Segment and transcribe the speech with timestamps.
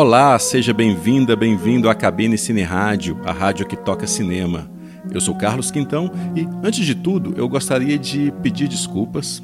[0.00, 4.70] Olá, seja bem-vinda, bem-vindo à Cabine Cine Rádio, a rádio que toca cinema.
[5.12, 9.42] Eu sou Carlos Quintão e, antes de tudo, eu gostaria de pedir desculpas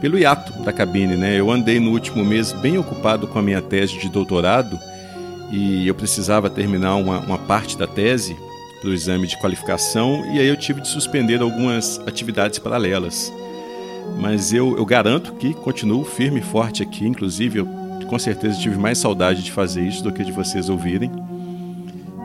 [0.00, 1.38] pelo hiato da cabine, né?
[1.38, 4.78] Eu andei no último mês bem ocupado com a minha tese de doutorado
[5.52, 8.34] e eu precisava terminar uma, uma parte da tese
[8.82, 13.30] do exame de qualificação e aí eu tive de suspender algumas atividades paralelas.
[14.18, 17.66] Mas eu, eu garanto que continuo firme e forte aqui, inclusive eu
[18.14, 21.10] com certeza tive mais saudade de fazer isso do que de vocês ouvirem.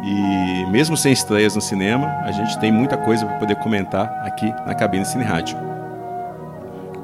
[0.03, 4.45] E mesmo sem estreias no cinema, a gente tem muita coisa para poder comentar aqui
[4.67, 5.57] na cabine Cine Rádio.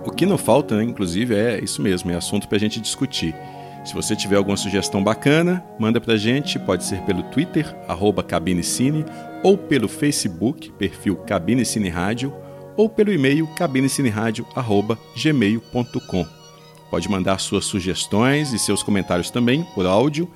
[0.05, 3.34] O que não falta, né, inclusive, é isso mesmo, é assunto para a gente discutir.
[3.84, 8.22] Se você tiver alguma sugestão bacana, manda para a gente, pode ser pelo Twitter, arroba
[8.22, 9.03] cabinecine,
[9.41, 12.31] ou pelo Facebook, perfil Cabine Cine Rádio,
[12.77, 16.34] ou pelo e-mail cabinecineradio.gmail.com.
[16.96, 20.32] Pode mandar suas sugestões e seus comentários também por áudio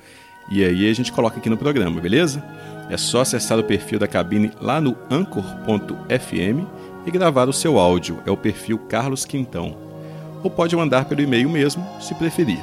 [0.50, 2.44] e aí a gente coloca aqui no programa, beleza?
[2.90, 6.66] É só acessar o perfil da cabine lá no anchor.fm
[7.06, 9.74] e gravar o seu áudio, é o perfil Carlos Quintão.
[10.42, 12.62] Ou pode mandar pelo e-mail mesmo, se preferir.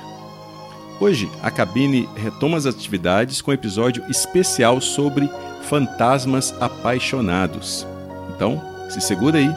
[1.00, 5.28] Hoje, a cabine retoma as atividades com um episódio especial sobre
[5.64, 7.88] fantasmas apaixonados.
[8.36, 9.50] Então, se segura aí,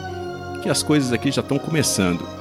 [0.63, 2.40] que as coisas aqui já estão começando.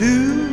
[0.00, 0.49] to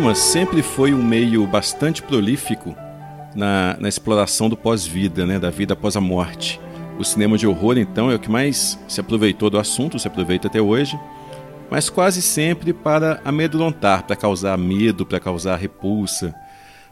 [0.00, 2.74] cinema sempre foi um meio bastante prolífico
[3.34, 6.58] na, na exploração do pós-vida, né, da vida após a morte.
[6.98, 10.48] O cinema de horror, então, é o que mais se aproveitou do assunto, se aproveita
[10.48, 10.98] até hoje,
[11.70, 16.34] mas quase sempre para amedrontar, para causar medo, para causar repulsa.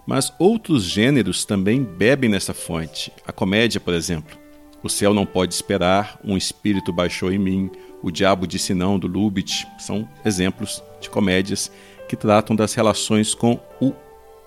[0.06, 3.10] Mas outros gêneros também bebem nessa fonte.
[3.26, 4.36] A comédia, por exemplo.
[4.82, 7.70] O céu não pode esperar, um espírito baixou em mim,
[8.02, 9.64] o diabo disse não, do Lubitsch.
[9.78, 11.72] São exemplos de comédias
[12.08, 13.92] que tratam das relações com o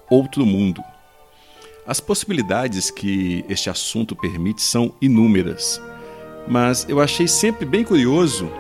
[0.10, 0.84] outro mundo.
[1.88, 5.82] As possibilidades que este assunto permite são inúmeras,
[6.48, 8.52] mas eu achei sempre bem curioso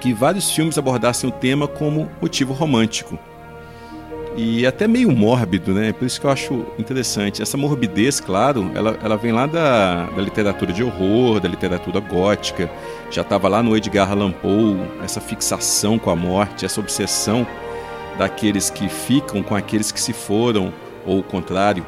[0.00, 3.18] que vários filmes abordassem o tema como motivo romântico.
[4.36, 5.92] E até meio mórbido, né?
[5.92, 7.42] Por isso que eu acho interessante.
[7.42, 12.70] Essa morbidez, claro, ela, ela vem lá da, da literatura de horror, da literatura gótica.
[13.10, 17.44] Já estava lá no Edgar Allan Poe, essa fixação com a morte, essa obsessão
[18.18, 20.72] daqueles que ficam com aqueles que se foram,
[21.06, 21.86] ou o contrário.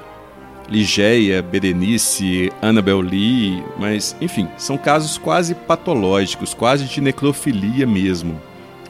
[0.68, 8.40] Ligeia, Berenice, Annabel Lee, mas enfim, são casos quase patológicos, quase de necrofilia mesmo.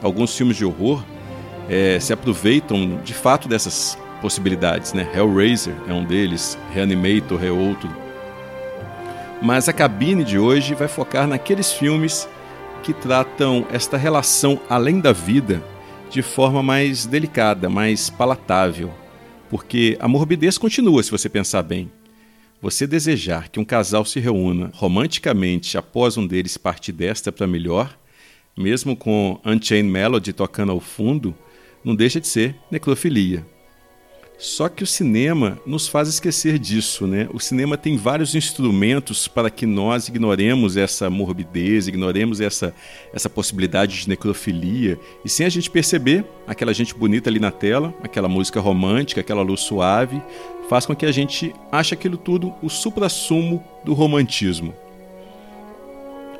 [0.01, 1.03] Alguns filmes de horror
[1.67, 5.09] é, se aproveitam de fato dessas possibilidades, né?
[5.15, 7.89] Hellraiser é um deles, Reanimator é outro.
[9.41, 12.29] Mas a cabine de hoje vai focar naqueles filmes
[12.83, 15.63] que tratam esta relação além da vida
[16.11, 18.93] de forma mais delicada, mais palatável.
[19.49, 21.89] Porque a morbidez continua, se você pensar bem.
[22.61, 27.97] Você desejar que um casal se reúna romanticamente após um deles partir desta para melhor,
[28.55, 31.33] mesmo com Unchained Melody tocando ao fundo,
[31.83, 33.45] não deixa de ser necrofilia.
[34.41, 37.29] Só que o cinema nos faz esquecer disso, né?
[37.31, 42.73] O cinema tem vários instrumentos para que nós ignoremos essa morbidez, ignoremos essa,
[43.13, 44.97] essa possibilidade de necrofilia.
[45.23, 49.43] E sem a gente perceber, aquela gente bonita ali na tela, aquela música romântica, aquela
[49.43, 50.19] luz suave,
[50.67, 54.73] faz com que a gente ache aquilo tudo o suprassumo do romantismo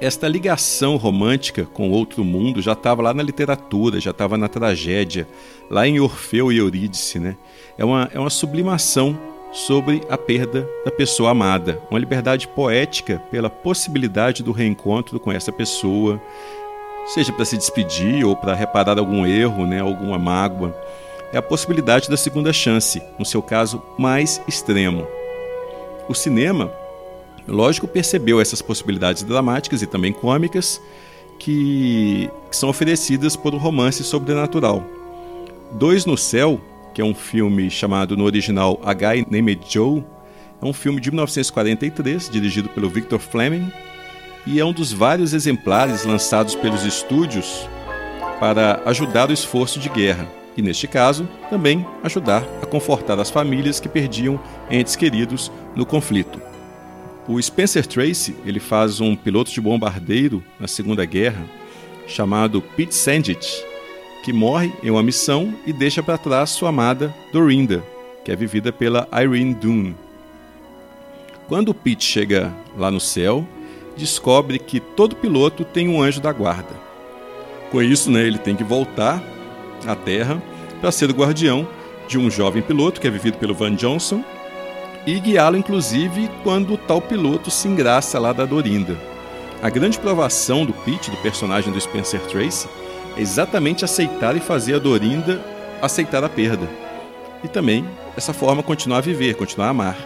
[0.01, 5.27] esta ligação romântica com outro mundo já estava lá na literatura, já estava na tragédia,
[5.69, 7.19] lá em Orfeu e Eurídice.
[7.19, 7.38] Né?
[7.77, 9.18] É, uma, é uma sublimação
[9.51, 15.51] sobre a perda da pessoa amada, uma liberdade poética pela possibilidade do reencontro com essa
[15.51, 16.19] pessoa,
[17.06, 20.75] seja para se despedir ou para reparar algum erro, né, alguma mágoa.
[21.31, 25.06] É a possibilidade da segunda chance, no seu caso mais extremo.
[26.09, 26.81] O cinema
[27.47, 30.81] lógico, percebeu essas possibilidades dramáticas e também cômicas
[31.39, 34.83] que, são oferecidas por um romance sobrenatural.
[35.71, 36.59] Dois no Céu,
[36.93, 40.03] que é um filme chamado no original A Guy Named Joe,
[40.61, 43.71] é um filme de 1943, dirigido pelo Victor Fleming,
[44.45, 47.67] e é um dos vários exemplares lançados pelos estúdios
[48.39, 53.79] para ajudar o esforço de guerra, e neste caso, também ajudar a confortar as famílias
[53.79, 56.50] que perdiam entes queridos no conflito.
[57.31, 61.45] O Spencer Tracy ele faz um piloto de bombardeiro na Segunda Guerra
[62.05, 63.63] chamado Pete Sandich,
[64.21, 67.81] que morre em uma missão e deixa para trás sua amada Dorinda,
[68.25, 69.95] que é vivida pela Irene Dunne.
[71.47, 73.47] Quando Pete chega lá no céu,
[73.95, 76.75] descobre que todo piloto tem um anjo da guarda.
[77.71, 79.23] Com isso, né, ele tem que voltar
[79.88, 80.43] à Terra
[80.81, 81.65] para ser o guardião
[82.09, 84.21] de um jovem piloto que é vivido pelo Van Johnson
[85.05, 88.98] e guiá-lo inclusive quando o tal piloto se engraça lá da Dorinda.
[89.62, 92.67] A grande provação do Pete, do personagem do Spencer Tracy,
[93.15, 95.43] é exatamente aceitar e fazer a Dorinda
[95.81, 96.67] aceitar a perda.
[97.43, 99.98] E também, dessa forma, continuar a viver, continuar a amar.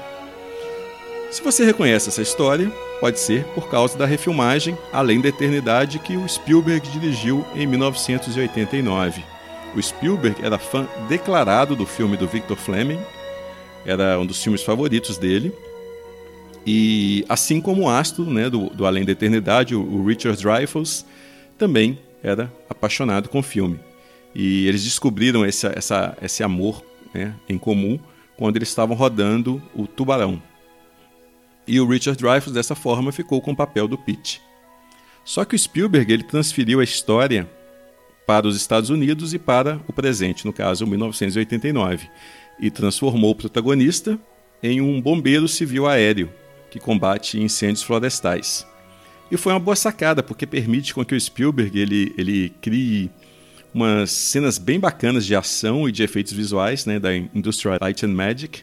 [1.32, 2.72] Se você reconhece essa história,
[3.02, 9.22] pode ser por causa da refilmagem Além da Eternidade que o Spielberg dirigiu em 1989.
[9.76, 13.00] O Spielberg era fã declarado do filme do Victor Fleming
[13.86, 15.54] era um dos filmes favoritos dele.
[16.66, 21.06] E assim como o astro né, do, do Além da Eternidade, o, o Richard Dreyfuss,
[21.58, 23.80] também era apaixonado com o filme.
[24.34, 28.00] E eles descobriram esse, essa, esse amor né, em comum
[28.36, 30.42] quando eles estavam rodando o Tubarão.
[31.68, 34.42] E o Richard Dreyfuss, dessa forma, ficou com o papel do Pete.
[35.24, 37.50] Só que o Spielberg ele transferiu a história
[38.28, 42.10] para os Estados Unidos e para o presente, no caso, 1989
[42.60, 44.20] e transformou o protagonista
[44.62, 46.32] em um bombeiro civil aéreo
[46.76, 48.68] que combate incêndios florestais.
[49.32, 53.10] E foi uma boa sacada, porque permite com que o Spielberg ele, ele crie
[53.74, 58.10] umas cenas bem bacanas de ação e de efeitos visuais né, da Industrial Light and
[58.10, 58.62] Magic.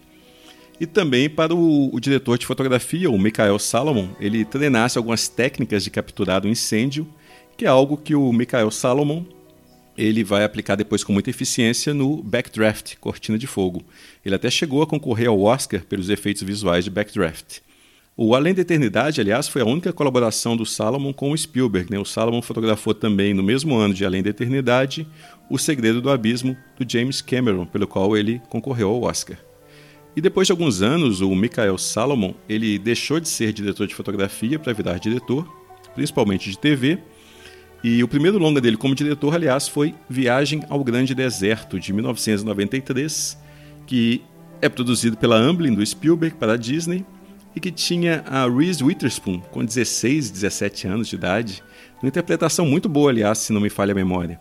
[0.80, 5.84] E também para o, o, diretor de fotografia, o Michael Salomon, ele treinasse algumas técnicas
[5.84, 7.06] de capturar o um incêndio,
[7.56, 9.24] que é algo que o Michael Salomon
[9.96, 13.84] ele vai aplicar depois com muita eficiência no Backdraft, Cortina de Fogo.
[14.24, 17.60] Ele até chegou a concorrer ao Oscar pelos efeitos visuais de Backdraft.
[18.14, 21.90] O Além da Eternidade, aliás, foi a única colaboração do Salomon com o Spielberg.
[21.90, 21.98] Né?
[21.98, 25.06] O Salomon fotografou também, no mesmo ano de Além da Eternidade,
[25.48, 29.38] O Segredo do Abismo, do James Cameron, pelo qual ele concorreu ao Oscar.
[30.14, 34.58] E depois de alguns anos, o Michael Salomon ele deixou de ser diretor de fotografia
[34.58, 35.50] para virar diretor,
[35.94, 36.98] principalmente de TV,
[37.82, 43.36] e o primeiro longa dele como diretor, aliás, foi Viagem ao Grande Deserto, de 1993,
[43.86, 44.22] que
[44.60, 47.04] é produzido pela Amblin do Spielberg para a Disney
[47.56, 51.62] e que tinha a Reese Witherspoon com 16, 17 anos de idade,
[52.00, 54.38] uma interpretação muito boa, aliás, se não me falha a memória.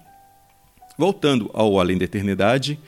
[0.95, 2.79] Voltando ao Além da Eternidade,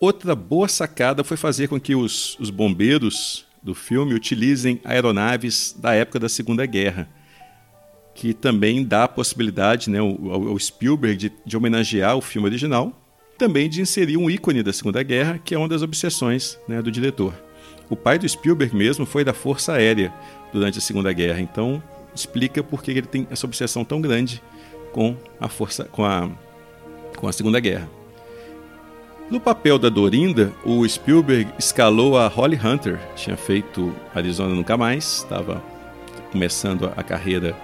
[0.00, 5.92] outra boa sacada foi fazer com que os, os bombeiros do filme utilizem aeronaves da
[5.92, 7.08] época da Segunda Guerra
[8.14, 12.92] que também dá a possibilidade né, ao, Spielberg de, de, homenagear o filme original,
[13.38, 16.90] também de inserir um ícone da Segunda Guerra, que é uma das obsessões né, do
[16.90, 17.34] diretor.
[17.88, 20.12] O pai do Spielberg mesmo foi da Força Aérea
[20.52, 21.82] durante a Segunda Guerra, então
[22.14, 24.42] explica por que ele tem essa obsessão tão grande
[24.92, 26.30] com a força, com a,
[27.16, 27.88] com a Segunda Guerra.
[29.30, 35.04] No papel da Dorinda, o Spielberg escalou a Holly Hunter, tinha feito Arizona Nunca Mais,
[35.18, 35.62] estava
[36.30, 37.56] começando a carreira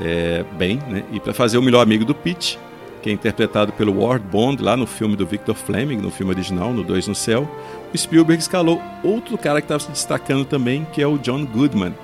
[0.00, 1.04] é, bem, né?
[1.12, 2.58] E para fazer o melhor amigo do Pete,
[3.02, 6.72] que é interpretado pelo Ward Bond lá no filme do Victor Fleming, no filme original,
[6.72, 7.48] no Dois no Céu,
[7.94, 11.94] o Spielberg escalou outro cara que estava se destacando também, que é o John Goodman.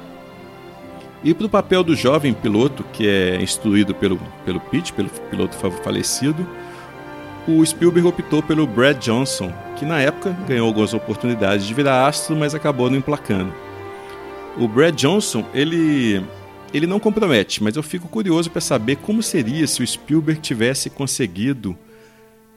[1.24, 5.56] E para o papel do jovem piloto, que é instruído pelo, pelo Pete, pelo piloto
[5.82, 6.46] falecido,
[7.46, 12.36] o Spielberg optou pelo Brad Johnson, que na época ganhou algumas oportunidades de virar astro,
[12.36, 13.52] mas acabou não emplacando.
[14.56, 16.22] O Brad Johnson, ele
[16.72, 20.88] ele não compromete, mas eu fico curioso para saber como seria se o Spielberg tivesse
[20.88, 21.76] conseguido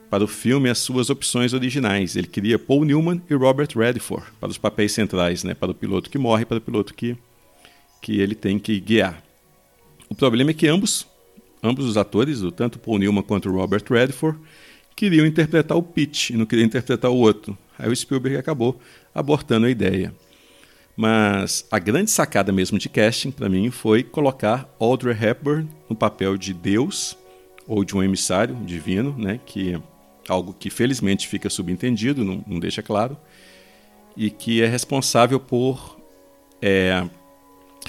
[0.08, 2.16] para o filme as suas opções originais.
[2.16, 5.54] Ele queria Paul Newman e Robert Redford para os papéis centrais, né?
[5.54, 7.16] para o piloto que morre para o piloto que,
[8.00, 9.22] que ele tem que guiar.
[10.08, 11.06] O problema é que ambos,
[11.62, 14.38] ambos os atores, tanto Paul Newman quanto Robert Redford,
[14.94, 17.58] queriam interpretar o Pete e não queriam interpretar o outro.
[17.78, 18.80] Aí o Spielberg acabou
[19.14, 20.14] abortando a ideia.
[20.96, 26.38] Mas a grande sacada mesmo de casting para mim foi colocar Audrey Hepburn no papel
[26.38, 27.16] de Deus
[27.66, 29.80] ou de um emissário divino, né, que é
[30.28, 33.16] algo que felizmente fica subentendido, não, não deixa claro,
[34.16, 35.98] e que é responsável por
[36.62, 37.06] é,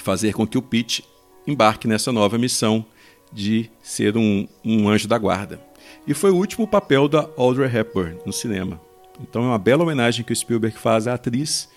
[0.02, 1.04] fazer com que o Pete
[1.46, 2.84] embarque nessa nova missão
[3.32, 5.60] de ser um, um anjo da guarda.
[6.06, 8.80] E foi o último papel da Audrey Hepburn no cinema.
[9.20, 11.68] Então é uma bela homenagem que o Spielberg faz à atriz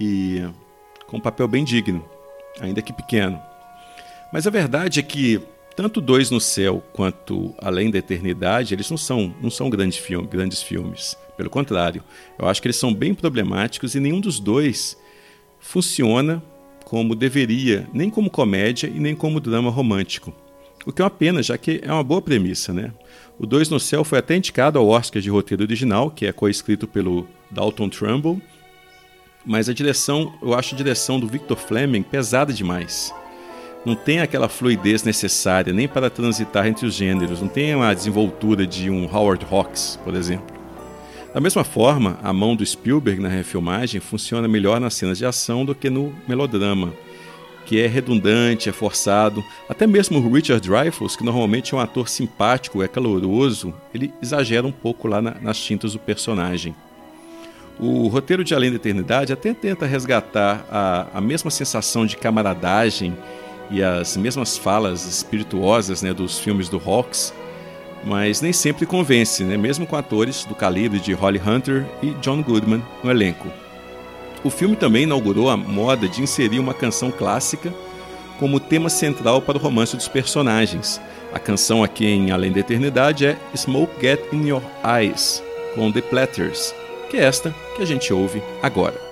[0.00, 0.42] e
[1.12, 2.02] com um papel bem digno,
[2.58, 3.38] ainda que pequeno.
[4.32, 5.42] Mas a verdade é que
[5.76, 10.26] tanto Dois no Céu quanto Além da Eternidade, eles não são, não são grandes, filme,
[10.26, 11.14] grandes filmes.
[11.36, 12.02] Pelo contrário,
[12.38, 14.96] eu acho que eles são bem problemáticos e nenhum dos dois
[15.60, 16.42] funciona
[16.82, 20.32] como deveria, nem como comédia e nem como drama romântico.
[20.86, 22.90] O que é uma pena, já que é uma boa premissa, né?
[23.38, 26.88] O Dois no Céu foi até indicado ao Oscar de roteiro original, que é coescrito
[26.88, 28.40] pelo Dalton Trumbull,
[29.44, 33.12] mas a direção, eu acho a direção do Victor Fleming pesada demais.
[33.84, 38.66] Não tem aquela fluidez necessária nem para transitar entre os gêneros, não tem a desenvoltura
[38.66, 40.62] de um Howard Hawks, por exemplo.
[41.34, 45.64] Da mesma forma, a mão do Spielberg na refilmagem funciona melhor nas cenas de ação
[45.64, 46.92] do que no melodrama,
[47.64, 49.42] que é redundante, é forçado.
[49.68, 54.66] Até mesmo o Richard Dreyfuss, que normalmente é um ator simpático, é caloroso, ele exagera
[54.66, 56.74] um pouco lá na, nas tintas do personagem.
[57.78, 63.16] O roteiro de Além da Eternidade até tenta resgatar a, a mesma sensação de camaradagem
[63.70, 67.32] e as mesmas falas espirituosas né, dos filmes do Hawks,
[68.04, 72.42] mas nem sempre convence, né, mesmo com atores do calibre de Holly Hunter e John
[72.42, 73.48] Goodman no elenco.
[74.44, 77.72] O filme também inaugurou a moda de inserir uma canção clássica
[78.38, 81.00] como tema central para o romance dos personagens.
[81.32, 85.42] A canção aqui em Além da Eternidade é Smoke Get in Your Eyes,
[85.74, 86.74] com The Platters,
[87.12, 89.11] que é esta que a gente ouve agora.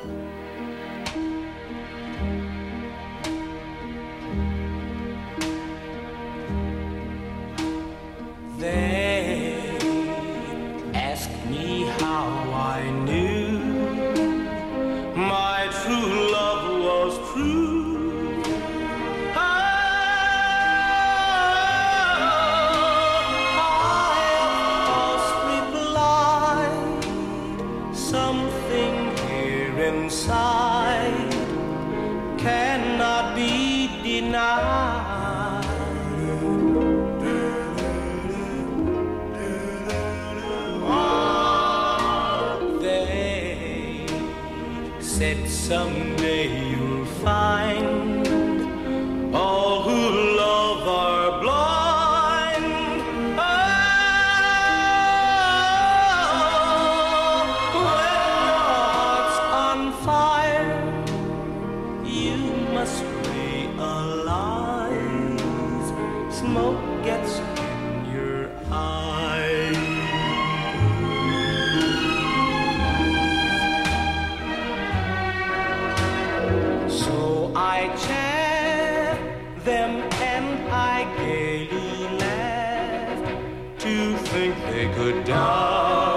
[77.63, 79.19] I chaff
[79.65, 80.01] them
[80.33, 86.10] and I gaily laughed to think they could doubt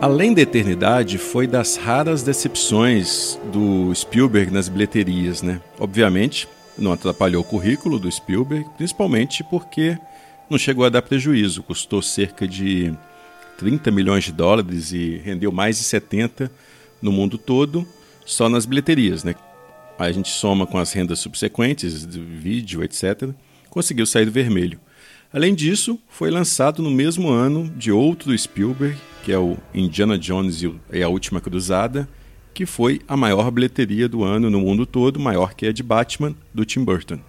[0.00, 5.60] Além da eternidade, foi das raras decepções do Spielberg nas bilheterias, né?
[5.78, 9.98] Obviamente, não atrapalhou o currículo do Spielberg, principalmente porque
[10.48, 12.94] não chegou a dar prejuízo, custou cerca de
[13.58, 16.50] 30 milhões de dólares e rendeu mais de 70
[17.02, 17.86] no mundo todo,
[18.24, 19.34] só nas bilheterias, né?
[19.98, 23.28] Aí a gente soma com as rendas subsequentes, de vídeo, etc.,
[23.68, 24.80] conseguiu sair do vermelho.
[25.32, 30.60] Além disso, foi lançado no mesmo ano de outro Spielberg, que é o Indiana Jones
[30.92, 32.08] e a Última Cruzada,
[32.52, 36.34] que foi a maior bilheteria do ano no mundo todo, maior que a de Batman,
[36.52, 37.20] do Tim Burton.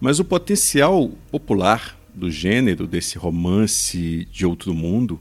[0.00, 5.20] Mas o potencial popular do gênero, desse romance de outro mundo,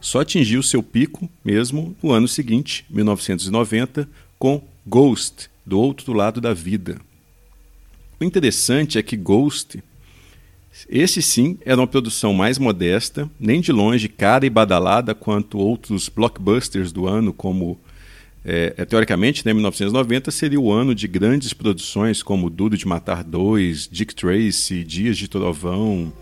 [0.00, 6.54] só atingiu seu pico mesmo no ano seguinte, 1990, com Ghost, do outro lado da
[6.54, 6.98] vida.
[8.18, 9.82] O interessante é que Ghost
[10.88, 16.08] esse sim era uma produção mais modesta, nem de longe cara e badalada quanto outros
[16.08, 17.78] blockbusters do ano, como
[18.44, 23.88] é, teoricamente, né, 1990 seria o ano de grandes produções como Duro de Matar 2,
[23.90, 26.12] Dick Tracy, Dias de Trovão,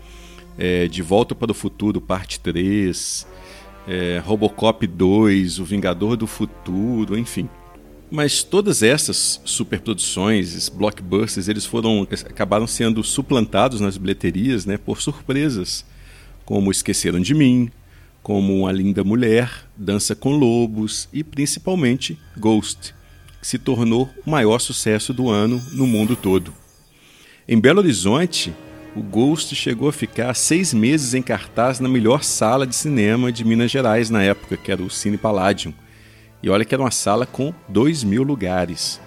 [0.57, 3.25] é, De Volta para o Futuro, parte 3,
[3.87, 7.49] é, Robocop 2, O Vingador do Futuro, enfim.
[8.11, 15.85] Mas todas essas superproduções, blockbusters, eles foram acabaram sendo suplantados nas bilheterias, né, por surpresas,
[16.43, 17.71] como Esqueceram de Mim,
[18.21, 22.93] como A Linda Mulher, Dança com Lobos e principalmente Ghost,
[23.39, 26.53] que se tornou o maior sucesso do ano no mundo todo.
[27.47, 28.53] Em Belo Horizonte,
[28.93, 33.45] o Ghost chegou a ficar seis meses em cartaz na melhor sala de cinema de
[33.45, 35.73] Minas Gerais na época, que era o Cine Palladium.
[36.43, 38.99] E olha que era uma sala com 2 mil lugares.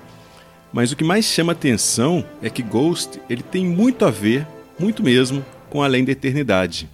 [0.73, 4.47] Mas o que mais chama atenção é que Ghost ele tem muito a ver,
[4.79, 6.89] muito mesmo, com Além da Eternidade.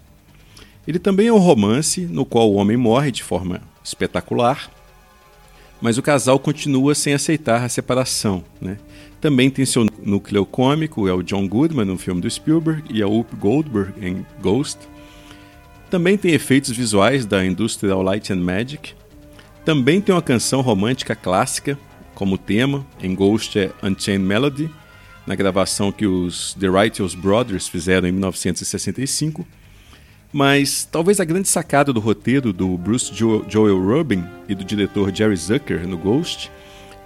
[0.87, 4.71] Ele também é um romance no qual o homem morre de forma espetacular,
[5.81, 8.45] mas o casal continua sem aceitar a separação.
[8.61, 8.77] Né?
[9.21, 13.07] Também tem seu núcleo cômico, é o John Goodman no filme do Spielberg e a
[13.07, 14.79] Whoopi Goldberg em Ghost.
[15.91, 18.95] Também tem efeitos visuais da Industrial Light and Magic.
[19.65, 21.79] Também tem uma canção romântica clássica
[22.15, 24.71] como tema, em Ghost é Unchained Melody,
[25.27, 29.47] na gravação que os The Righteous Brothers fizeram em 1965.
[30.33, 35.15] Mas talvez a grande sacada do roteiro do Bruce jo Joel Rubin e do diretor
[35.15, 36.51] Jerry Zucker no Ghost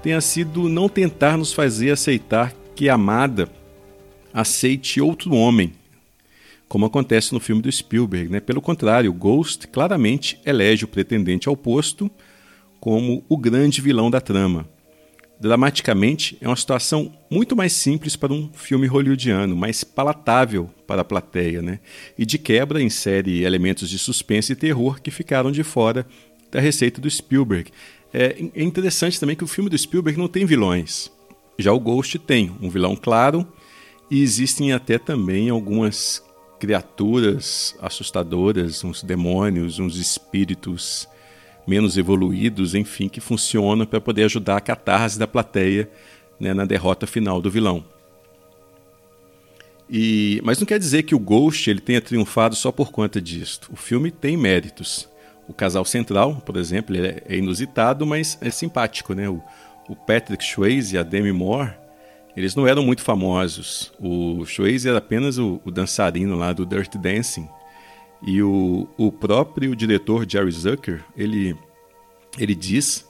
[0.03, 3.49] tenha sido não tentar nos fazer aceitar que a amada
[4.33, 5.73] aceite outro homem,
[6.69, 8.31] como acontece no filme do Spielberg.
[8.31, 8.41] Né?
[8.41, 12.11] Pelo contrário, Ghost claramente elege o pretendente ao posto
[12.85, 14.69] como o grande vilão da trama.
[15.41, 21.05] Dramaticamente, é uma situação muito mais simples para um filme hollywoodiano, mais palatável para a
[21.05, 21.81] plateia, né?
[22.19, 26.07] E de quebra insere elementos de suspense e terror que ficaram de fora
[26.51, 27.71] da receita do Spielberg.
[28.13, 31.11] É, é interessante também que o filme do Spielberg não tem vilões.
[31.59, 33.51] Já o Ghost tem um vilão claro
[34.11, 36.23] e existem até também algumas
[36.61, 41.09] criaturas assustadoras, uns demônios, uns espíritos
[41.67, 45.89] menos evoluídos, enfim, que funcionam para poder ajudar a catarse da plateia
[46.39, 47.85] né, na derrota final do vilão.
[49.89, 53.71] E, mas não quer dizer que o Ghost ele tenha triunfado só por conta disto.
[53.73, 55.09] O filme tem méritos.
[55.47, 59.15] O casal central, por exemplo, é, é inusitado, mas é simpático.
[59.15, 59.29] Né?
[59.29, 59.43] O,
[59.89, 61.73] o Patrick Swayze e a Demi Moore,
[62.37, 63.93] eles não eram muito famosos.
[64.01, 67.49] O Swayze era apenas o, o dançarino lá do Dirty Dancing,
[68.27, 71.55] e o, o próprio diretor Jerry Zucker, ele,
[72.39, 73.07] ele diz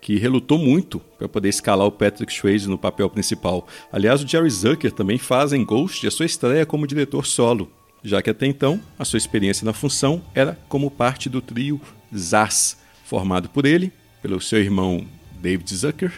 [0.00, 3.66] que relutou muito para poder escalar o Patrick Swayze no papel principal.
[3.92, 7.70] Aliás, o Jerry Zucker também faz em Ghost a sua estreia como diretor solo,
[8.02, 11.80] já que até então a sua experiência na função era como parte do trio
[12.14, 13.92] Zaz, formado por ele,
[14.22, 15.06] pelo seu irmão
[15.40, 16.12] David Zucker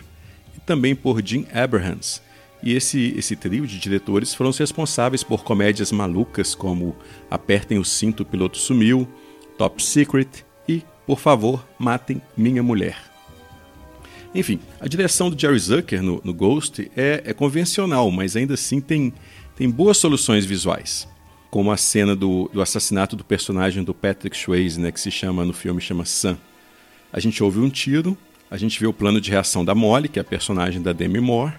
[0.57, 2.21] e também por Jim Abrahams,
[2.63, 6.97] e esse, esse trio de diretores foram os responsáveis por comédias malucas como
[7.31, 9.09] Apertem o Cinto, o Piloto Sumiu,
[9.59, 12.97] Top Secret e Por Favor, Matem Minha Mulher.
[14.35, 18.81] Enfim, a direção do Jerry Zucker no, no Ghost é, é, convencional, mas ainda assim
[18.81, 19.13] tem,
[19.57, 21.07] tem boas soluções visuais.
[21.51, 25.45] Como a cena do, do assassinato do personagem do Patrick Swayze, né, que se chama
[25.45, 26.39] no filme chama Sam.
[27.13, 28.17] A gente ouve um tiro,
[28.51, 31.21] a gente vê o plano de reação da Molly, que é a personagem da Demi
[31.21, 31.53] Moore,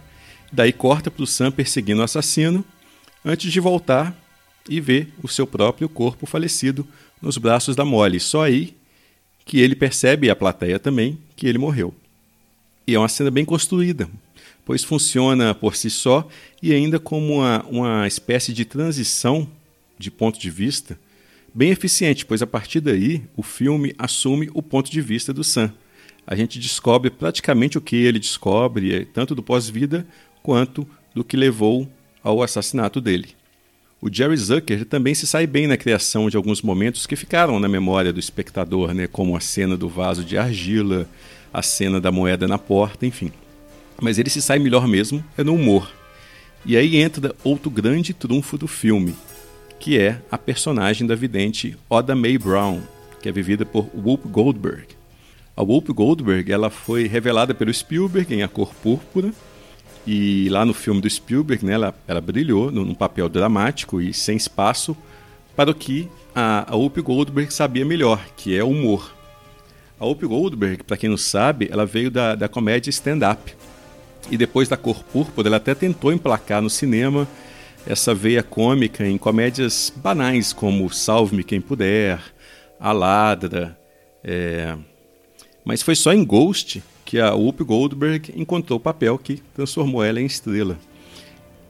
[0.54, 2.64] Daí corta para o Sam perseguindo o assassino,
[3.26, 4.16] antes de voltar
[4.70, 6.88] e ver o seu próprio corpo falecido
[7.20, 8.20] nos braços da Molly.
[8.20, 8.76] Só aí
[9.46, 11.92] que ele percebe, e a plateia também, que ele morreu.
[12.86, 14.08] E é uma cena bem construída,
[14.64, 16.28] pois funciona por si só
[16.62, 19.50] e ainda como uma, uma espécie de transição
[19.98, 21.00] de ponto de vista
[21.52, 25.74] bem eficiente, pois a partir daí o filme assume o ponto de vista do Sam.
[26.28, 30.06] A gente descobre praticamente o que ele descobre, tanto do pós-vida
[30.44, 31.88] quanto do que levou
[32.22, 33.30] ao assassinato dele.
[34.02, 37.70] O Jerry Zucker também se sai bem na criação de alguns momentos que ficaram na
[37.70, 41.08] memória do espectador, né, como a cena do vaso de argila,
[41.54, 43.32] a cena da moeda na porta, enfim.
[44.02, 45.90] Mas ele se sai melhor mesmo é no humor.
[46.66, 49.16] E aí entra outro grande trunfo do filme,
[49.80, 52.82] que é a personagem da vidente Oda Mae Brown,
[53.22, 54.88] que é vivida por Whoop Goldberg.
[55.56, 59.32] A Whoop Goldberg ela foi revelada pelo Spielberg em A Cor Púrpura
[60.06, 64.36] e lá no filme do Spielberg, né, ela, ela brilhou num papel dramático e sem
[64.36, 64.96] espaço
[65.56, 69.14] para o que a, a Goldberg sabia melhor, que é o humor.
[70.00, 73.56] A Whoopi Goldberg, para quem não sabe, ela veio da, da comédia stand-up.
[74.30, 77.28] E depois da Cor Púrpura, ela até tentou emplacar no cinema
[77.86, 82.20] essa veia cômica em comédias banais como Salve-me Quem Puder,
[82.80, 83.78] A Ladra.
[84.24, 84.76] É...
[85.64, 86.82] Mas foi só em Ghost
[87.14, 90.80] que a Whoopi Goldberg encontrou o papel que transformou ela em estrela.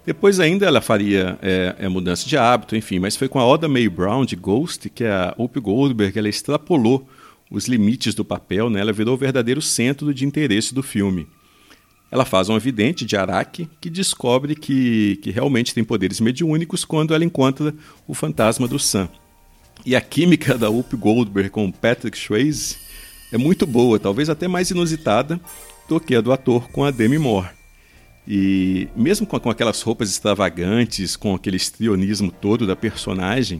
[0.05, 3.67] Depois ainda ela faria é, é, mudança de hábito, enfim, mas foi com a Oda
[3.67, 7.05] Mae Brown de Ghost que a Whoopi Goldberg ela extrapolou
[7.51, 8.79] os limites do papel, né?
[8.79, 11.27] ela virou o verdadeiro centro de interesse do filme.
[12.09, 17.13] Ela faz uma vidente de Araque que descobre que, que realmente tem poderes mediúnicos quando
[17.13, 17.75] ela encontra
[18.07, 19.09] o fantasma do Sam.
[19.85, 22.92] E a química da Whoopi Goldberg com Patrick Swayze
[23.33, 25.41] é muito boa, talvez até mais inusitada
[25.89, 27.49] do que a do ator com a Demi Moore.
[28.27, 33.59] E mesmo com, aquelas roupas extravagantes, com aquele estrionismo todo da personagem,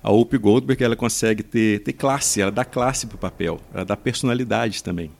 [0.00, 3.84] a Whoopi Goldberg ela consegue ter, ter classe, ela dá classe para o papel, ela
[3.84, 5.10] dá personalidade também.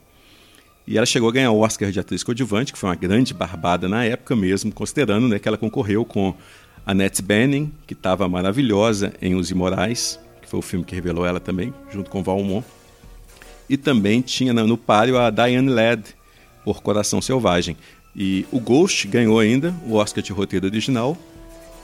[0.86, 3.88] E ela chegou a ganhar o Oscar de atriz coadjuvante, que foi uma grande barbada
[3.88, 6.34] na época mesmo, considerando né, que ela concorreu com
[6.86, 11.40] Annette Bening, que estava maravilhosa em Os Imorais, que foi o filme que revelou ela
[11.40, 12.64] também, junto com Valmont.
[13.68, 16.02] E também tinha no páreo a Diane Ladd,
[16.64, 17.76] por Coração Selvagem.
[18.14, 21.16] E o Ghost ganhou ainda o Oscar de roteiro original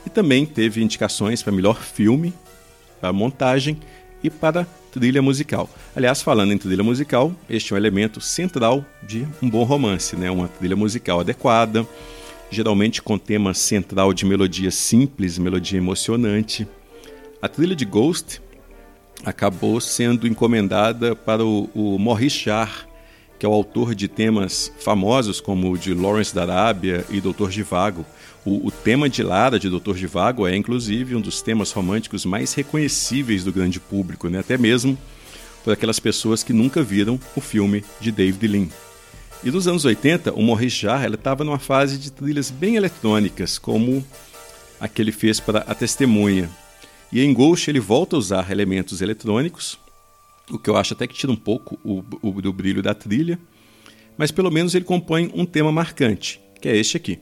[0.05, 2.33] e também teve indicações para melhor filme,
[3.01, 3.77] para montagem
[4.23, 5.69] e para trilha musical.
[5.95, 10.29] Aliás, falando em trilha musical, este é um elemento central de um bom romance, né?
[10.29, 11.85] Uma trilha musical adequada,
[12.49, 16.67] geralmente com tema central de melodia simples, melodia emocionante.
[17.41, 18.41] A trilha de Ghost
[19.25, 22.87] acabou sendo encomendada para o, o Maurice Jarre,
[23.37, 27.51] que é o autor de temas famosos como o de Lawrence da Arábia e Doutor
[27.51, 28.05] Givago.
[28.45, 32.53] O, o tema de Lara, de Doutor Givago, é inclusive um dos temas românticos mais
[32.53, 34.39] reconhecíveis do grande público, né?
[34.39, 34.97] até mesmo
[35.63, 38.67] por aquelas pessoas que nunca viram o filme de David Lean.
[39.43, 44.05] E nos anos 80, o Maurice Jarre estava numa fase de trilhas bem eletrônicas, como
[44.79, 46.49] a que ele fez para A Testemunha.
[47.11, 49.79] E em Ghost ele volta a usar elementos eletrônicos,
[50.49, 53.39] o que eu acho até que tira um pouco o, o, do brilho da trilha,
[54.17, 57.19] mas pelo menos ele compõe um tema marcante, que é este aqui.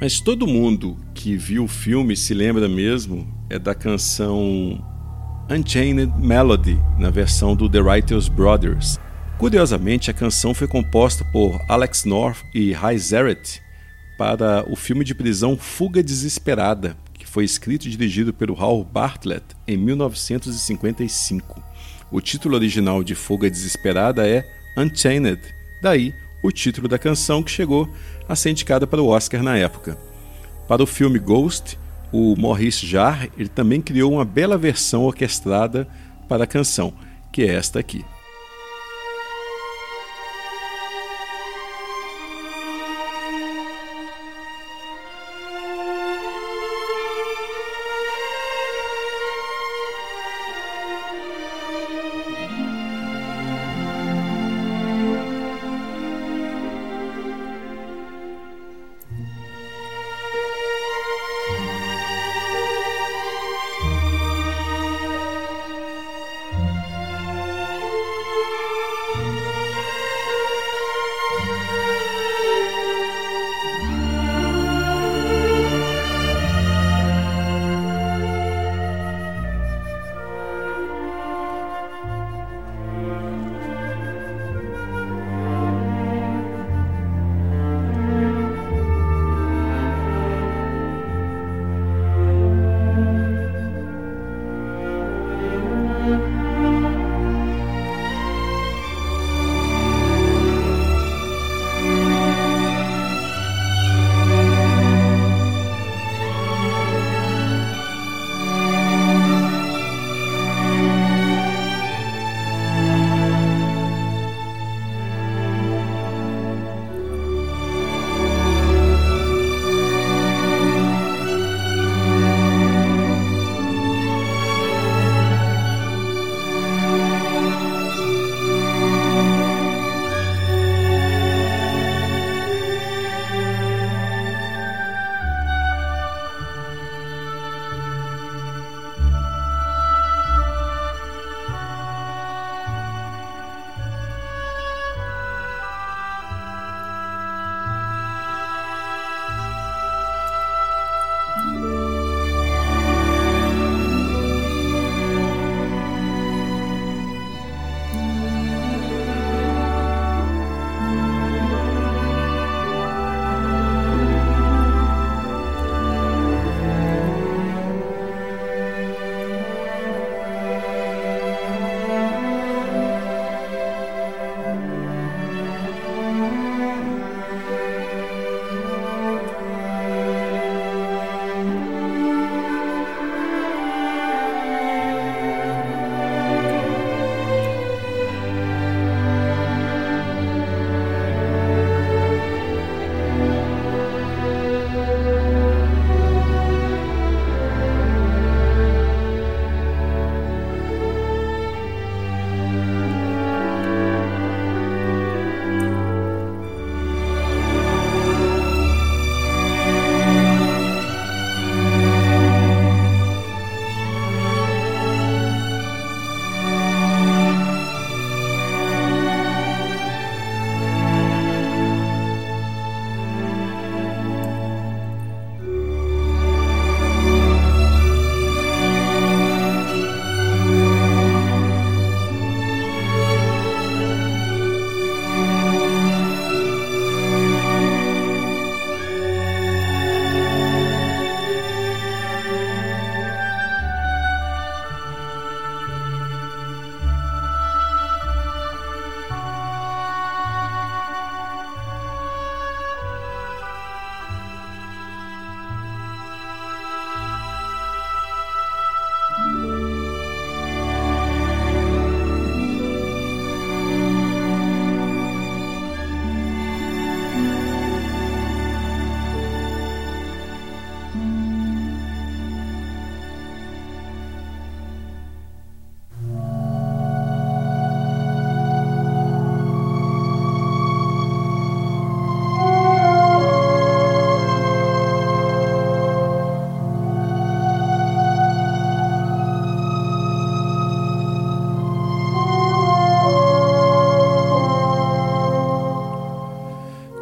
[0.00, 4.82] Mas todo mundo que viu o filme se lembra mesmo é da canção
[5.50, 8.98] Unchained Melody, na versão do The Writers Brothers.
[9.36, 13.60] Curiosamente, a canção foi composta por Alex North e High Zeret
[14.16, 19.44] para o filme de prisão Fuga Desesperada, que foi escrito e dirigido pelo Hal Bartlett
[19.68, 21.62] em 1955.
[22.10, 25.40] O título original de Fuga Desesperada é Unchained,
[25.82, 27.88] daí o título da canção que chegou
[28.28, 29.98] a ser indicada para o Oscar na época.
[30.66, 31.78] Para o filme Ghost,
[32.12, 35.88] o Maurice Jarre ele também criou uma bela versão orquestrada
[36.28, 36.92] para a canção,
[37.32, 38.04] que é esta aqui.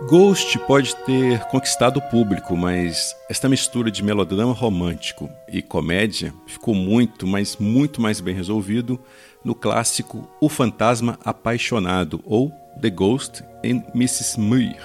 [0.09, 6.75] Ghost pode ter conquistado o público, mas esta mistura de melodrama romântico e comédia ficou
[6.75, 8.99] muito, mas muito mais bem resolvido
[9.45, 12.51] no clássico O Fantasma Apaixonado ou
[12.81, 14.41] The Ghost and Mrs.
[14.41, 14.81] Muir,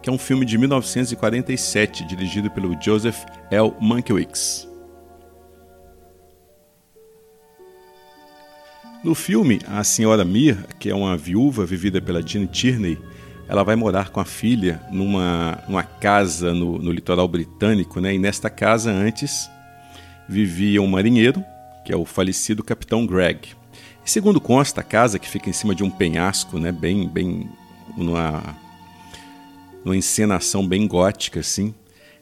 [0.00, 3.72] que é um filme de 1947 dirigido pelo Joseph L.
[3.80, 4.68] Mankiewicz.
[9.02, 12.96] No filme, a senhora Mir, que é uma viúva vivida pela Jean Tierney,
[13.48, 18.14] ela vai morar com a filha numa, numa casa no, no litoral britânico, né?
[18.14, 19.50] E nesta casa antes
[20.28, 21.42] vivia um marinheiro,
[21.82, 23.48] que é o falecido Capitão Greg.
[24.04, 26.70] E segundo consta, a casa que fica em cima de um penhasco, né?
[26.70, 27.48] Bem, bem
[27.96, 28.42] numa,
[29.82, 31.74] numa encenação bem gótica, assim.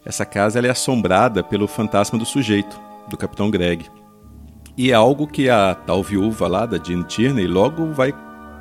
[0.05, 3.87] Essa casa é assombrada pelo fantasma do sujeito, do Capitão Greg.
[4.77, 8.15] E é algo que a tal viúva lá da Jean Tierney logo vai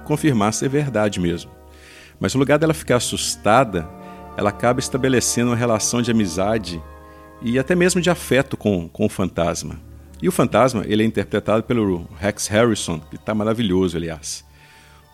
[0.06, 1.55] confirmar ser verdade mesmo.
[2.20, 3.88] Mas no lugar dela ficar assustada,
[4.38, 6.82] ela acaba estabelecendo uma relação de amizade
[7.42, 9.80] e até mesmo de afeto com, com o fantasma.
[10.22, 14.46] E o fantasma ele é interpretado pelo Rex Harrison, que está maravilhoso, aliás.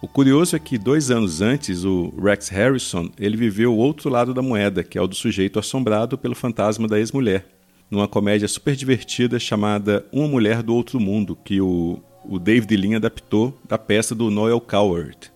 [0.01, 4.33] O curioso é que dois anos antes, o Rex Harrison ele viveu o outro lado
[4.33, 7.45] da moeda, que é o do sujeito assombrado pelo fantasma da ex-mulher,
[7.89, 12.95] numa comédia super divertida chamada Uma Mulher do Outro Mundo, que o, o David Lean
[12.95, 15.31] adaptou da peça do Noel Coward.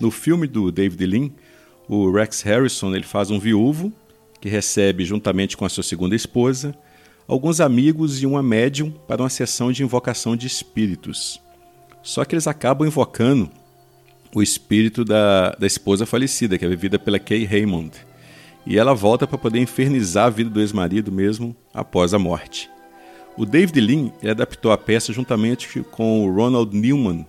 [0.00, 1.30] No filme do David Lean,
[1.86, 3.92] o Rex Harrison ele faz um viúvo
[4.40, 6.74] que recebe, juntamente com a sua segunda esposa,
[7.28, 11.38] alguns amigos e uma médium para uma sessão de invocação de espíritos.
[12.02, 13.50] Só que eles acabam invocando
[14.34, 17.90] o espírito da, da esposa falecida, que é vivida pela Kay Raymond.
[18.64, 22.70] E ela volta para poder infernizar a vida do ex-marido mesmo após a morte.
[23.36, 27.26] O David Lean adaptou a peça juntamente com o Ronald Newman,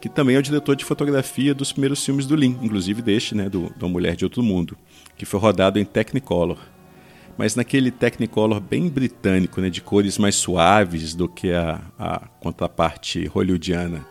[0.00, 3.48] que também é o diretor de fotografia dos primeiros filmes do Lin, inclusive deste, né,
[3.48, 4.76] do, do Mulher de Outro Mundo,
[5.16, 6.58] que foi rodado em Technicolor.
[7.36, 13.26] Mas naquele Technicolor bem britânico, né, de cores mais suaves do que a, a contraparte
[13.26, 14.04] hollywoodiana.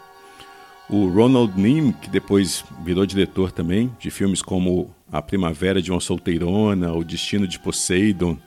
[0.90, 6.00] O Ronald Nim, que depois virou diretor também de filmes como A Primavera de uma
[6.00, 8.38] Solteirona, O Destino de Poseidon,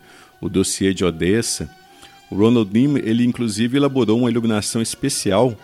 [0.40, 1.70] O Dossiê de Odessa.
[2.30, 5.54] O Ronald Nim, ele inclusive elaborou uma iluminação especial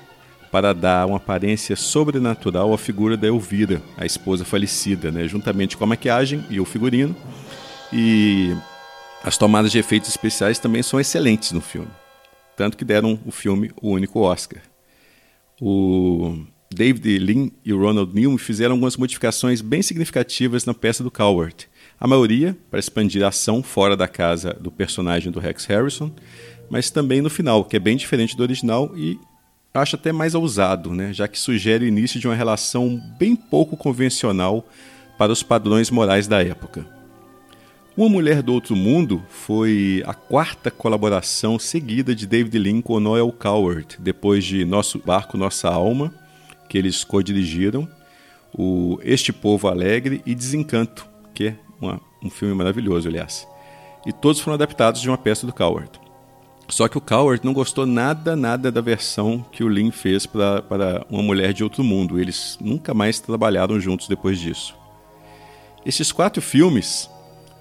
[0.51, 5.27] para dar uma aparência sobrenatural à figura da Elvira, a esposa falecida, né?
[5.27, 7.15] juntamente com a maquiagem e o figurino.
[7.93, 8.55] E
[9.23, 11.91] as tomadas de efeitos especiais também são excelentes no filme,
[12.57, 14.63] tanto que deram o filme o único Oscar.
[15.61, 16.39] O
[16.73, 21.69] David Lean e o Ronald Newman fizeram algumas modificações bem significativas na peça do Coward.
[21.99, 26.13] A maioria para expandir a ação fora da casa do personagem do Rex Harrison,
[26.69, 29.19] mas também no final, que é bem diferente do original e
[29.81, 31.13] acho até mais ousado, né?
[31.13, 34.67] já que sugere o início de uma relação bem pouco convencional
[35.19, 36.87] para os padrões morais da época.
[37.97, 43.33] Uma Mulher do Outro Mundo foi a quarta colaboração seguida de David Lean com Noel
[43.33, 46.13] Coward, depois de Nosso Barco, Nossa Alma,
[46.69, 47.89] que eles co-dirigiram,
[48.53, 53.49] o Este Povo Alegre e Desencanto, que é uma, um filme maravilhoso, aliás.
[54.05, 55.91] E todos foram adaptados de uma peça do Coward.
[56.69, 61.07] Só que o Coward não gostou nada, nada da versão que o Lin fez para
[61.09, 62.19] Uma Mulher de Outro Mundo.
[62.19, 64.75] Eles nunca mais trabalharam juntos depois disso.
[65.85, 67.09] Esses quatro filmes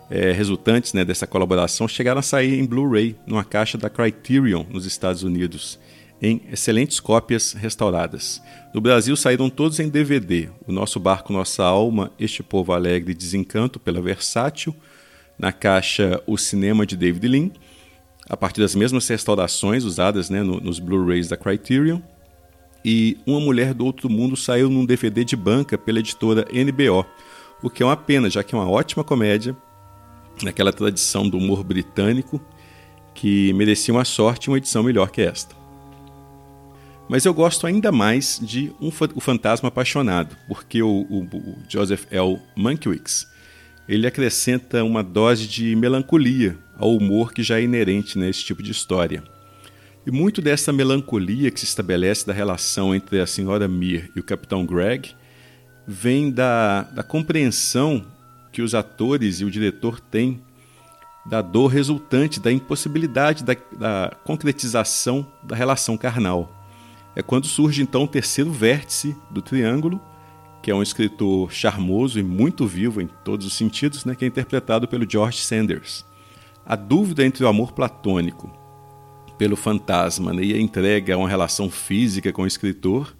[0.09, 4.87] é, resultantes né, dessa colaboração chegaram a sair em Blu-ray, numa caixa da Criterion, nos
[4.87, 5.79] Estados Unidos,
[6.19, 8.41] em excelentes cópias restauradas.
[8.73, 13.15] No Brasil saíram todos em DVD: O Nosso Barco, Nossa Alma, Este Povo Alegre e
[13.15, 14.75] Desencanto, pela Versátil,
[15.37, 17.51] na caixa O Cinema de David Lean
[18.29, 21.99] a partir das mesmas restaurações usadas né, no, nos Blu-rays da Criterion.
[22.83, 27.05] E Uma Mulher do Outro Mundo saiu num DVD de banca pela editora NBO,
[27.61, 29.55] o que é uma pena, já que é uma ótima comédia,
[30.43, 32.39] naquela tradição do humor britânico,
[33.13, 35.55] que merecia uma sorte e uma edição melhor que esta.
[37.09, 42.05] Mas eu gosto ainda mais de um, O Fantasma Apaixonado, porque o, o, o Joseph
[42.11, 42.39] L.
[42.55, 43.27] Mankiewicz
[43.87, 48.71] ele acrescenta uma dose de melancolia ao humor que já é inerente nesse tipo de
[48.71, 49.23] história.
[50.05, 54.23] E muito dessa melancolia que se estabelece da relação entre a senhora Mir e o
[54.23, 55.15] capitão Greg
[55.87, 58.05] vem da, da compreensão
[58.51, 60.41] que os atores e o diretor têm
[61.25, 66.51] da dor resultante da impossibilidade da, da concretização da relação carnal.
[67.15, 69.99] É quando surge então o terceiro vértice do triângulo,
[70.65, 74.27] que é um escritor charmoso e muito vivo em todos os sentidos, né, que é
[74.27, 76.03] interpretado pelo George Sanders.
[76.65, 78.51] A dúvida entre o amor platônico
[79.37, 83.15] pelo fantasma né, e a entrega a uma relação física com o escritor,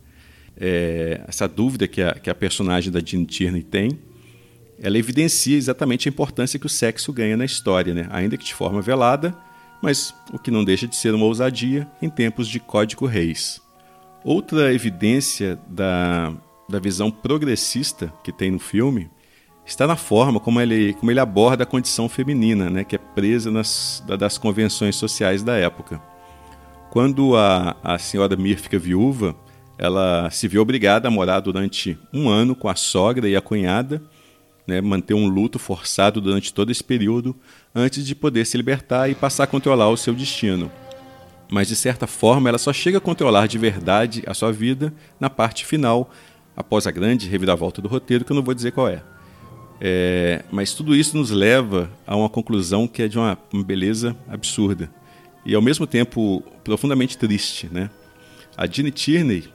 [0.58, 3.92] é, essa dúvida que a, que a personagem da Jean Tierney tem,
[4.82, 8.08] ela evidencia exatamente a importância que o sexo ganha na história, né?
[8.10, 9.38] ainda que de forma velada,
[9.84, 13.62] mas o que não deixa de ser uma ousadia em tempos de Código Reis.
[14.24, 16.34] Outra evidência da,
[16.68, 19.10] da visão progressista que tem no filme
[19.66, 23.50] está na forma como ele, como ele aborda a condição feminina, né, que é presa
[23.50, 26.02] nas, das convenções sociais da época.
[26.92, 29.36] Quando a, a senhora Mir fica viúva,
[29.78, 34.02] ela se vê obrigada a morar durante um ano com a sogra e a cunhada,
[34.68, 37.36] né, manter um luto forçado durante todo esse período
[37.74, 40.72] antes de poder se libertar e passar a controlar o seu destino.
[41.52, 45.30] Mas de certa forma, ela só chega a controlar de verdade a sua vida na
[45.30, 46.10] parte final,
[46.56, 49.02] após a grande reviravolta do roteiro, que eu não vou dizer qual é.
[49.80, 54.16] é mas tudo isso nos leva a uma conclusão que é de uma, uma beleza
[54.28, 54.90] absurda
[55.46, 57.90] e ao mesmo tempo profundamente triste, né?
[58.58, 59.50] A Jeannie Tierney,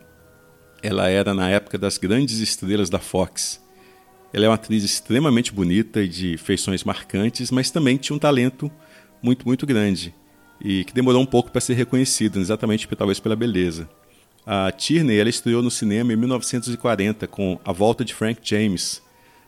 [0.83, 3.61] ela era na época das grandes estrelas da Fox
[4.33, 8.71] ela é uma atriz extremamente bonita e de feições marcantes, mas também tinha um talento
[9.23, 10.15] muito, muito grande
[10.61, 13.89] e que demorou um pouco para ser reconhecido, exatamente talvez pela beleza.
[14.47, 19.03] A Tierney ela estreou no cinema em 1940 com A Volta de Frank James,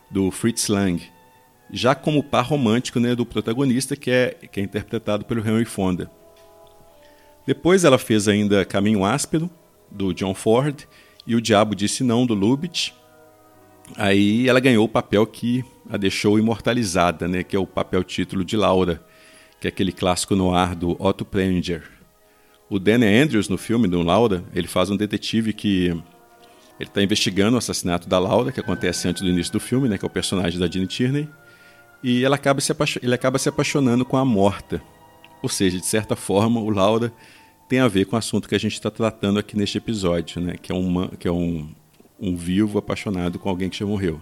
[0.09, 1.01] do Fritz Lang,
[1.71, 6.09] já como par romântico né, do protagonista, que é, que é interpretado pelo Henry Fonda.
[7.45, 9.49] Depois ela fez ainda Caminho Áspero,
[9.91, 10.83] do John Ford,
[11.25, 12.91] e O Diabo Disse Não, do Lubitsch,
[13.97, 18.43] Aí ela ganhou o papel que a deixou imortalizada, né, que é o papel título
[18.43, 19.03] de Laura,
[19.59, 21.83] que é aquele clássico no ar do Otto Preminger.
[22.69, 25.87] O Danny Andrews, no filme do Laura, ele faz um detetive que
[26.79, 29.97] ele está investigando o assassinato da Laura, que acontece antes do início do filme, né,
[29.97, 31.29] que é o personagem da Jeannie Tierney,
[32.03, 34.81] e ela acaba se ele acaba se apaixonando com a morta.
[35.41, 37.13] Ou seja, de certa forma, o Laura
[37.69, 40.55] tem a ver com o assunto que a gente está tratando aqui neste episódio, né,
[40.61, 41.69] que é, uma, que é um,
[42.19, 44.19] um vivo apaixonado com alguém que já morreu.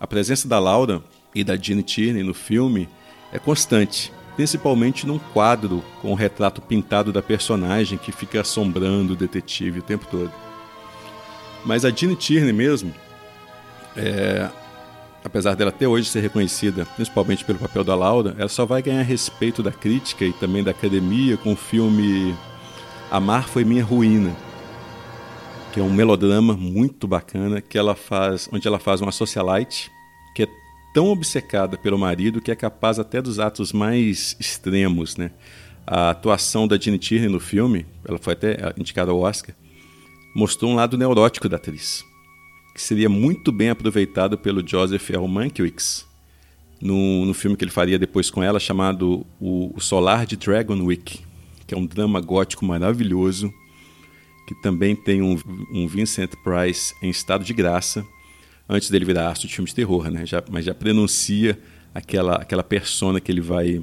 [0.00, 1.02] A presença da Laura
[1.34, 2.88] e da Jeanne Tierney no filme
[3.32, 9.16] é constante, principalmente num quadro com o retrato pintado da personagem que fica assombrando o
[9.16, 10.32] detetive o tempo todo.
[11.64, 12.92] Mas a Jeanne Tierney mesmo,
[13.96, 14.48] é,
[15.24, 19.02] apesar dela até hoje ser reconhecida principalmente pelo papel da Laura, ela só vai ganhar
[19.02, 22.34] respeito da crítica e também da academia com o filme
[23.10, 24.34] Amar Foi Minha Ruína,
[25.72, 29.90] que é um melodrama muito bacana que ela faz, onde ela faz uma socialite
[30.92, 35.30] tão obcecada pelo marido que é capaz até dos atos mais extremos, né?
[35.86, 39.54] A atuação da Jeanne Tierney no filme, ela foi até indicada ao Oscar,
[40.34, 42.04] mostrou um lado neurótico da atriz,
[42.74, 45.26] que seria muito bem aproveitado pelo Joseph L.
[45.26, 46.06] Mankiewicz
[46.82, 51.20] no, no filme que ele faria depois com ela, chamado O, o Solar de Dragonwyck,
[51.66, 53.52] que é um drama gótico maravilhoso,
[54.46, 55.38] que também tem um,
[55.72, 58.04] um Vincent Price em estado de graça,
[58.68, 60.26] antes dele virar astro de filme de terror, né?
[60.26, 61.58] Já, mas já prenuncia
[61.94, 63.82] aquela, aquela persona que ele vai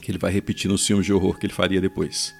[0.00, 2.34] que ele vai repetir nos filmes de horror que ele faria depois.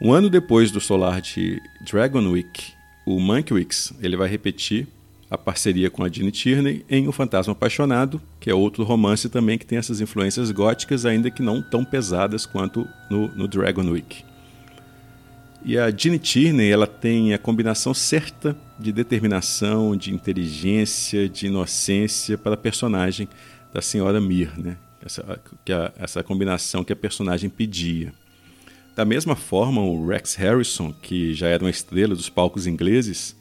[0.00, 2.72] Um ano depois do Solar de Dragonwyck,
[3.04, 4.86] o Mankiewicz ele vai repetir
[5.30, 9.58] a parceria com a Jeanne Tierney em O Fantasma Apaixonado, que é outro romance também
[9.58, 14.24] que tem essas influências góticas, ainda que não tão pesadas quanto no, no Dragonwyck.
[15.66, 22.38] E a Jeanne Tierney, ela tem a combinação certa de determinação, de inteligência, de inocência
[22.38, 23.28] para a personagem
[23.74, 24.76] da senhora Mir, né?
[25.04, 28.14] Essa, que a, essa combinação que a personagem pedia.
[28.94, 33.34] Da mesma forma, o Rex Harrison, que já era uma estrela dos palcos ingleses,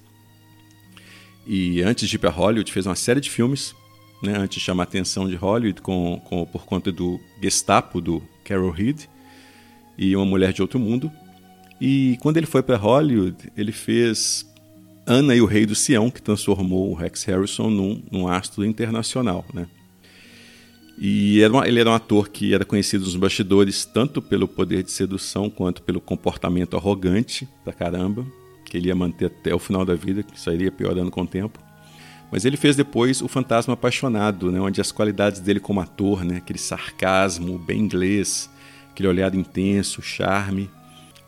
[1.45, 3.75] e antes de ir para Hollywood fez uma série de filmes,
[4.23, 8.23] né, antes de chamar a atenção de Hollywood, com, com, por conta do Gestapo, do
[8.43, 9.03] Carol Reed,
[9.95, 11.11] e Uma Mulher de Outro Mundo,
[11.79, 14.45] e quando ele foi para Hollywood, ele fez
[15.05, 19.45] Ana e o Rei do Sião, que transformou o Rex Harrison num, num astro internacional,
[19.53, 19.67] né?
[20.97, 24.81] E era uma, ele era um ator que era conhecido nos bastidores tanto pelo poder
[24.81, 28.25] de sedução quanto pelo comportamento arrogante pra caramba,
[28.63, 31.27] que ele ia manter até o final da vida, que só iria piorando com o
[31.27, 31.59] tempo.
[32.31, 36.37] Mas ele fez depois O Fantasma Apaixonado, né, onde as qualidades dele como ator, né,
[36.37, 38.49] aquele sarcasmo bem inglês,
[38.89, 40.69] aquele olhar intenso, charme,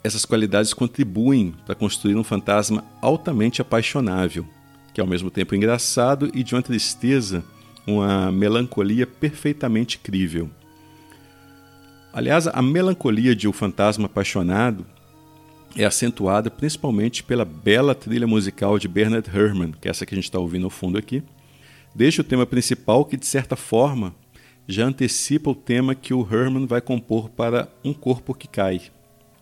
[0.07, 4.47] essas qualidades contribuem para construir um fantasma altamente apaixonável,
[4.93, 7.43] que é ao mesmo tempo engraçado e de uma tristeza,
[7.85, 10.49] uma melancolia perfeitamente crível.
[12.13, 14.85] Aliás, a melancolia de O Fantasma Apaixonado
[15.75, 20.17] é acentuada principalmente pela bela trilha musical de Bernard Herrmann, que é essa que a
[20.17, 21.21] gente está ouvindo ao fundo aqui,
[21.93, 24.15] desde o tema principal que, de certa forma,
[24.67, 28.81] já antecipa o tema que o Herrmann vai compor para Um Corpo que Cai,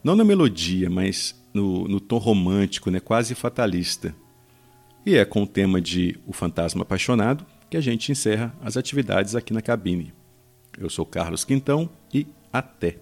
[0.05, 4.15] não na melodia, mas no, no tom romântico, né, quase fatalista.
[5.03, 9.35] E é com o tema de O Fantasma Apaixonado que a gente encerra as atividades
[9.35, 10.13] aqui na cabine.
[10.77, 12.99] Eu sou Carlos Quintão e até!